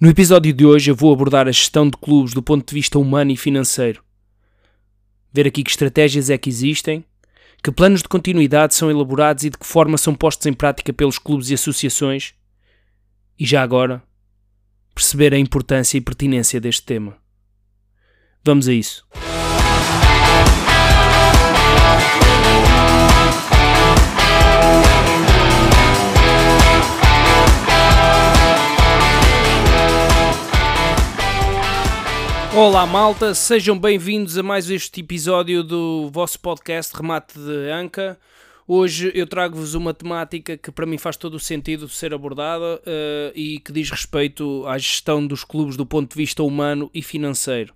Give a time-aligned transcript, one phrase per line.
[0.00, 2.98] No episódio de hoje eu vou abordar a gestão de clubes do ponto de vista
[2.98, 4.02] humano e financeiro.
[5.30, 7.04] Ver aqui que estratégias é que existem,
[7.62, 11.18] que planos de continuidade são elaborados e de que forma são postos em prática pelos
[11.18, 12.32] clubes e associações.
[13.38, 14.02] E já agora,
[14.94, 17.18] perceber a importância e pertinência deste tema.
[18.42, 19.06] Vamos a isso.
[32.52, 38.18] Olá malta, sejam bem-vindos a mais este episódio do vosso podcast Remate de Anca.
[38.66, 43.32] Hoje eu trago-vos uma temática que para mim faz todo o sentido ser abordada uh,
[43.36, 47.72] e que diz respeito à gestão dos clubes do ponto de vista humano e financeiro.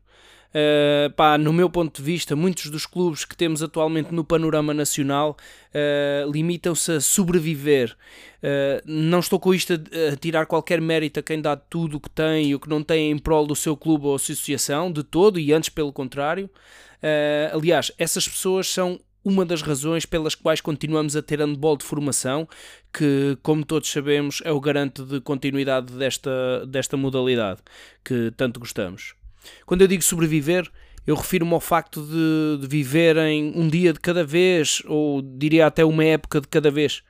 [0.54, 4.72] Uh, pá, no meu ponto de vista, muitos dos clubes que temos atualmente no panorama
[4.72, 5.36] nacional
[5.70, 7.96] uh, limitam-se a sobreviver.
[8.38, 12.00] Uh, não estou com isto a, a, tirar qualquer mérito a quem dá tudo o
[12.00, 15.02] que tem e o que não tem em prol do seu clube ou associação, de
[15.02, 16.48] todo, e antes pelo contrário.
[17.52, 22.46] aliás, essas pessoas são uma das razões pelas quais continuamos a ter handball de formação,
[22.92, 27.60] que, como todos sabemos, é o garante de continuidade desta, desta modalidade
[28.04, 29.14] que tanto gostamos.
[29.66, 30.70] Quando eu digo sobreviver,
[31.06, 35.84] eu refiro-me ao facto de, de viverem um dia de cada vez, ou diria até
[35.84, 37.02] uma época de cada vez.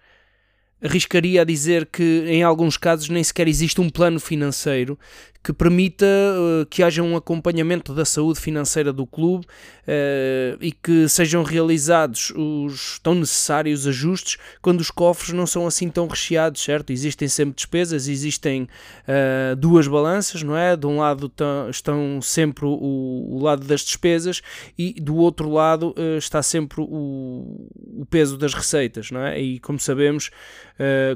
[0.82, 4.98] Arriscaria a dizer que em alguns casos nem sequer existe um plano financeiro
[5.44, 11.06] que permita uh, que haja um acompanhamento da saúde financeira do clube uh, e que
[11.06, 16.94] sejam realizados os tão necessários ajustes quando os cofres não são assim tão recheados, certo?
[16.94, 20.74] Existem sempre despesas, existem uh, duas balanças, não é?
[20.74, 21.30] De um lado
[21.70, 24.40] estão sempre o, o, lado das despesas
[24.78, 29.38] e do outro lado está sempre o, o, peso das receitas, não é?
[29.38, 30.30] E como sabemos,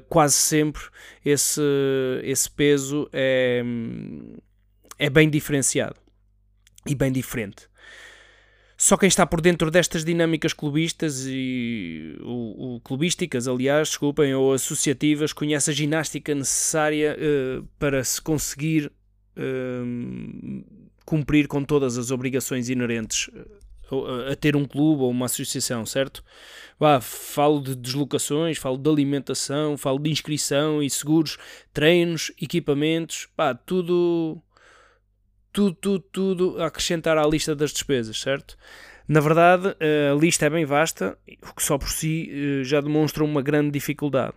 [0.09, 0.83] quase sempre
[1.25, 1.63] esse,
[2.23, 3.63] esse peso é
[4.99, 5.97] é bem diferenciado
[6.87, 7.69] e bem diferente.
[8.77, 14.53] Só quem está por dentro destas dinâmicas clubistas e o, o clubísticas, aliás, desculpem, ou
[14.53, 18.93] associativas, conhece a ginástica necessária uh, para se conseguir
[19.37, 20.65] uh,
[21.05, 23.29] cumprir com todas as obrigações inerentes
[24.31, 26.23] a, ter um clube ou uma associação, certo?
[26.79, 31.39] Bah, falo de deslocações, falo de alimentação, falo de inscrição e seguros,
[31.73, 34.41] treinos, equipamentos, pá, tudo
[35.53, 38.57] tudo, tudo, tudo a acrescentar à lista das despesas, certo?
[39.09, 39.75] Na verdade,
[40.13, 43.71] a lista é bem vasta, o que só por si eh, já demonstra uma grande
[43.71, 44.35] dificuldade.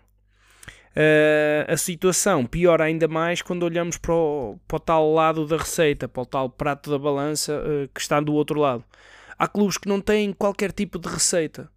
[0.94, 5.56] Uh, a situação piora ainda mais quando olhamos para o, para o, tal lado da
[5.56, 8.84] receita, para o tal prato da balança uh, que está do outro lado.
[9.42, 11.68] Há clubes que não têm qualquer tipo de receita.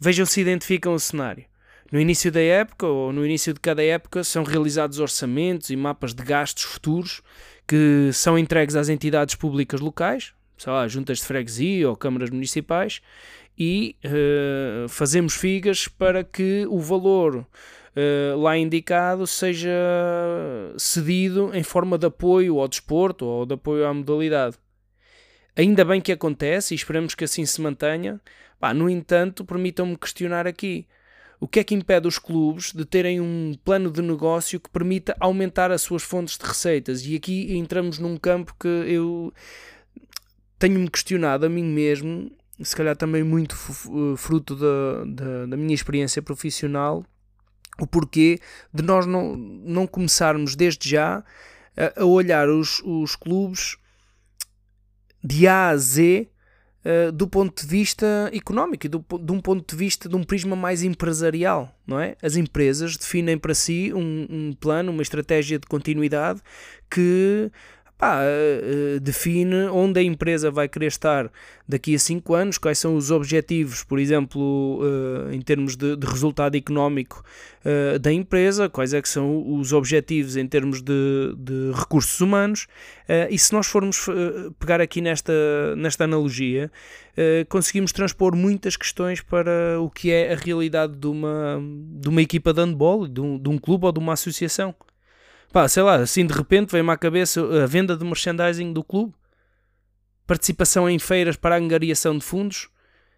[0.00, 1.44] Vejam se identificam o cenário.
[1.92, 6.14] No início da época, ou no início de cada época, são realizados orçamentos e mapas
[6.14, 7.20] de gastos futuros
[7.68, 13.02] que são entregues às entidades públicas locais, sei lá, juntas de freguesia ou câmaras municipais,
[13.58, 17.46] e uh, fazemos figas para que o valor
[17.94, 19.70] uh, lá indicado seja
[20.78, 24.56] cedido em forma de apoio ao desporto ou de apoio à modalidade.
[25.56, 28.20] Ainda bem que acontece e esperamos que assim se mantenha.
[28.74, 30.86] No entanto, permitam-me questionar aqui
[31.40, 35.16] o que é que impede os clubes de terem um plano de negócio que permita
[35.20, 37.06] aumentar as suas fontes de receitas?
[37.06, 39.32] E aqui entramos num campo que eu
[40.58, 42.30] tenho-me questionado a mim mesmo,
[42.62, 43.54] se calhar também muito
[44.16, 47.04] fruto da, da, da minha experiência profissional,
[47.78, 48.38] o porquê
[48.72, 51.22] de nós não, não começarmos desde já
[51.76, 53.76] a, a olhar os, os clubes
[55.26, 56.28] de A a Z
[56.84, 60.22] uh, do ponto de vista económico e do, de um ponto de vista de um
[60.22, 62.16] prisma mais empresarial, não é?
[62.22, 66.40] As empresas definem para si um, um plano, uma estratégia de continuidade
[66.88, 67.50] que
[67.98, 71.30] pá, uh, define onde a empresa vai querer estar
[71.68, 76.06] daqui a 5 anos, quais são os objetivos, por exemplo, uh, em termos de, de
[76.06, 77.22] resultado económico
[78.00, 82.68] da empresa, quais é que são os objetivos em termos de, de recursos humanos,
[83.28, 84.06] e se nós formos
[84.60, 85.32] pegar aqui nesta,
[85.74, 86.70] nesta analogia,
[87.48, 91.60] conseguimos transpor muitas questões para o que é a realidade de uma,
[92.00, 94.72] de uma equipa de handball, de um, de um clube ou de uma associação.
[95.52, 99.14] Pá, sei lá, assim de repente vem-me à cabeça a venda de merchandising do clube,
[100.26, 102.68] participação em feiras para angariação de fundos,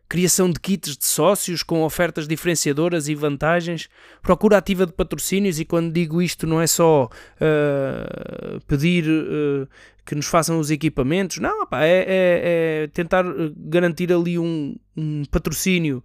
[0.08, 3.88] criação de kits de sócios com ofertas diferenciadoras e vantagens,
[4.22, 9.68] procura ativa de patrocínios, e quando digo isto não é só uh, pedir uh,
[10.06, 13.24] que nos façam os equipamentos, não, é, é, é, tentar
[13.56, 16.02] garantir ali um, um patrocínio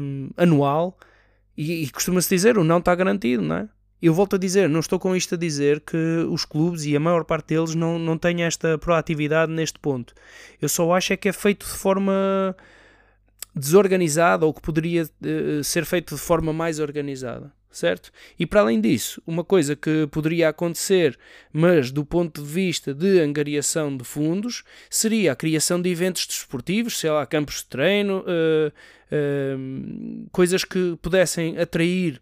[0.00, 0.98] um, anual,
[1.56, 3.68] e, e costuma-se dizer, o não está garantido, não é?
[4.06, 5.96] Eu volto a dizer, não estou com isto a dizer que
[6.28, 10.12] os clubes e a maior parte deles não, não têm esta proatividade neste ponto.
[10.60, 12.54] Eu só acho é que é feito de forma
[13.56, 18.10] desorganizada ou que poderia uh, ser feito de forma mais organizada, certo?
[18.38, 21.18] E para além disso, uma coisa que poderia acontecer,
[21.50, 26.98] mas do ponto de vista de angariação de fundos, seria a criação de eventos desportivos,
[26.98, 32.20] sei lá, campos de treino, uh, uh, coisas que pudessem atrair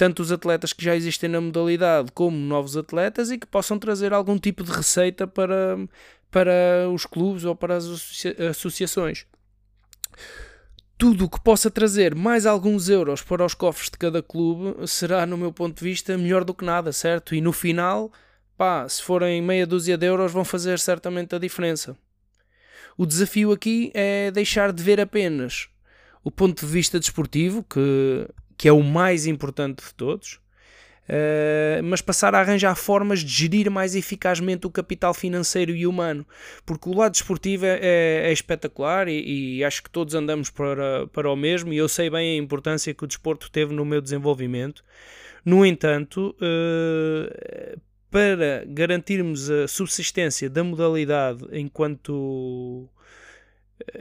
[0.00, 4.14] tanto os atletas que já existem na modalidade como novos atletas e que possam trazer
[4.14, 5.76] algum tipo de receita para,
[6.30, 7.84] para os clubes ou para as
[8.48, 9.26] associações
[10.96, 15.26] tudo o que possa trazer mais alguns euros para os cofres de cada clube será,
[15.26, 17.34] no meu ponto de vista, melhor do que nada, certo?
[17.34, 18.10] E no final,
[18.56, 21.94] pá, se forem meia dúzia de euros, vão fazer certamente a diferença.
[22.96, 25.68] O desafio aqui é deixar de ver apenas
[26.24, 28.26] o ponto de vista desportivo, que,
[28.60, 30.38] que é o mais importante de todos,
[31.08, 36.24] Uh, mas passar a arranjar formas de gerir mais eficazmente o capital financeiro e humano,
[36.64, 41.08] porque o lado desportivo é, é, é espetacular e, e, acho que todos andamos para,
[41.08, 44.00] para o mesmo, e eu sei bem a importância que o desporto teve no meu
[44.00, 44.84] desenvolvimento.
[45.44, 52.88] No entanto, uh, para garantirmos a subsistência da modalidade enquanto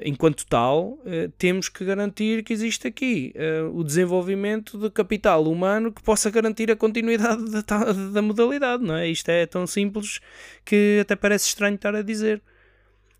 [0.04, 5.92] enquanto tal, eh, temos que garantir que existe aqui eh, o desenvolvimento de capital humano
[5.92, 9.08] que possa garantir a continuidade da, da modalidade, não é?
[9.08, 10.20] Isto é tão simples
[10.66, 12.42] que até parece estranho estar a dizer.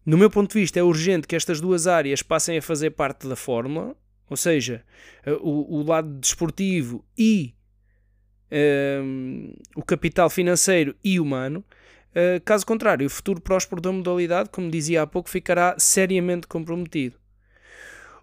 [0.06, 3.28] No meu ponto de vista, é urgente que estas duas áreas passem a fazer parte
[3.28, 3.96] da fórmula,
[4.30, 4.84] ou seja,
[5.26, 7.54] eh, o, o lado desportivo e
[8.52, 11.64] um, o capital financeiro e humano,
[12.12, 17.16] Uh, caso contrário, o futuro próspero da modalidade, como dizia há pouco, ficará seriamente comprometido.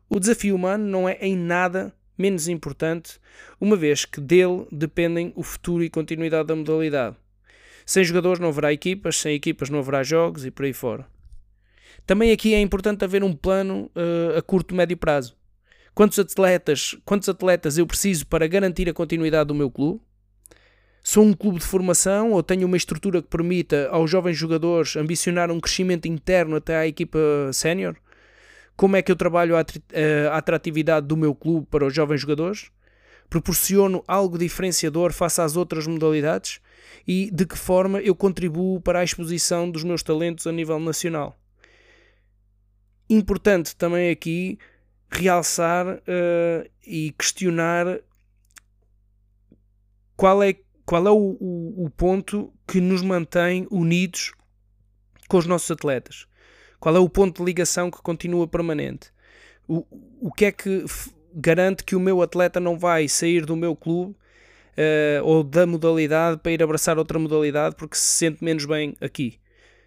[0.09, 3.19] O desafio humano não é em nada menos importante,
[3.61, 7.17] uma vez que dele dependem o futuro e continuidade da modalidade.
[7.85, 11.07] Sem jogadores não haverá equipas, sem equipas não haverá jogos e por aí fora.
[12.07, 15.37] Também aqui é importante haver um plano uh, a curto e médio prazo.
[15.95, 20.01] Quantos atletas, quantos atletas eu preciso para garantir a continuidade do meu clube?
[21.09, 25.53] Sou um clube de formação ou tenho uma estrutura que permita aos jovens jogadores ambicionar
[25.53, 27.17] um crescimento interno até à equipa
[27.53, 27.95] sénior?
[28.77, 29.61] Como é que eu trabalho a
[30.37, 32.73] atratividade do meu clube para os jovens jogadores?
[33.31, 36.61] Proporciono algo diferenciador face às outras modalidades?
[37.07, 41.39] E de que forma eu contribuo para a exposição dos meus talentos a nível nacional?
[43.09, 44.59] Importante também aqui
[45.09, 48.01] realçar uh, e questionar
[50.17, 50.57] qual é
[50.87, 54.33] qual é o, o, o ponto que nos mantém unidos
[55.29, 56.27] com os nossos atletas?
[56.79, 59.13] Qual é o ponto de ligação que continua permanente?
[59.67, 59.85] O,
[60.21, 60.85] o que é que
[61.35, 66.39] garante que o meu atleta não vai sair do meu clube uh, ou da modalidade
[66.41, 69.41] para ir abraçar outra modalidade porque se sente menos bem aqui?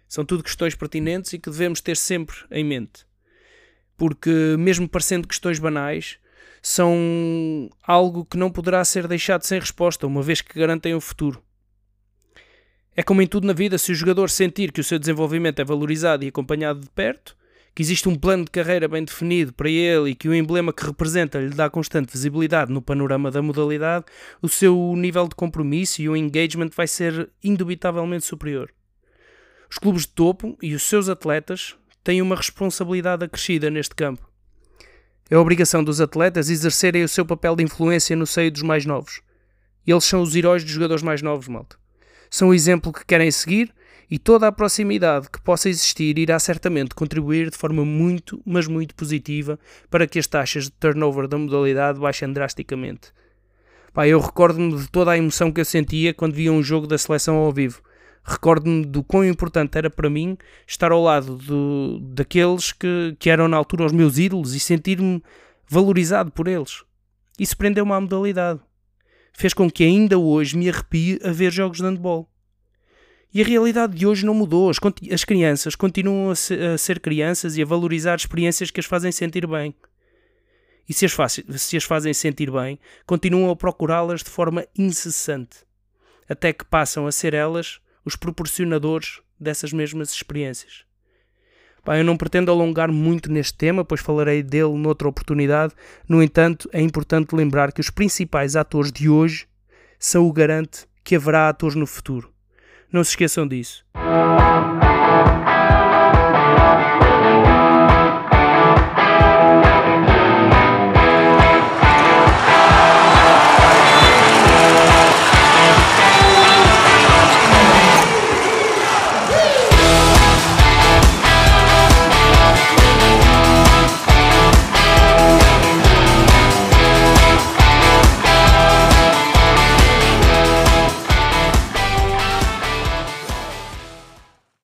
[0.06, 3.06] São tudo questões pertinentes e que devemos ter sempre em mente.
[3.96, 6.18] Porque, mesmo parecendo questões banais,
[6.62, 11.42] são algo que não poderá ser deixado sem resposta, uma vez que garantem o futuro.
[12.94, 15.64] É como em tudo na vida, se o jogador sentir que o seu desenvolvimento é
[15.64, 17.36] valorizado e acompanhado de perto,
[17.74, 20.84] que existe um plano de carreira bem definido para ele e que o emblema que
[20.84, 24.06] representa lhe dá constante visibilidade no panorama da modalidade,
[24.42, 28.70] o seu nível de compromisso e o engagement vai ser indubitavelmente superior.
[29.70, 34.29] Os clubes de topo e os seus atletas têm uma responsabilidade acrescida neste campo.
[35.30, 39.20] É obrigação dos atletas exercerem o seu papel de influência no seio dos mais novos.
[39.86, 41.76] Eles são os heróis dos jogadores mais novos, malta.
[42.28, 43.72] São o exemplo que querem seguir
[44.10, 48.92] e toda a proximidade que possa existir irá certamente contribuir de forma muito, mas muito
[48.92, 49.56] positiva
[49.88, 53.12] para que as taxas de turnover da modalidade baixem drasticamente.
[53.92, 56.98] Pá, eu recordo-me de toda a emoção que eu sentia quando via um jogo da
[56.98, 57.80] seleção ao vivo.
[58.22, 60.36] Recordo-me do quão importante era para mim
[60.66, 65.22] estar ao lado do, daqueles que, que eram na altura os meus ídolos e sentir-me
[65.68, 66.84] valorizado por eles.
[67.38, 68.60] Isso prendeu-me à modalidade.
[69.32, 72.28] Fez com que ainda hoje me arrepie a ver jogos de handball.
[73.32, 74.68] E a realidade de hoje não mudou.
[74.68, 74.78] As,
[75.12, 76.32] as crianças continuam a,
[76.74, 79.74] a, ser crianças e a valorizar experiências que as fazem sentir bem.
[80.88, 81.14] E se as,
[81.56, 85.58] se as fazem sentir bem, continuam a procurá-las de forma incessante,
[86.28, 90.84] até que passam a ser elas os proporcionadores dessas mesmas experiências.
[91.84, 95.74] Bem, eu não pretendo alongar muito neste tema, pois falarei dele noutra oportunidade.
[96.08, 99.46] No entanto, é importante lembrar que os principais atores de hoje
[99.98, 102.30] são o garante que haverá atores no futuro.
[102.92, 103.84] Não se esqueçam disso.